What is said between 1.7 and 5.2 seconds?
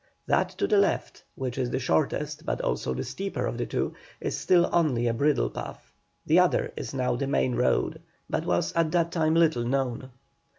shortest but also the steeper of the two, is still only a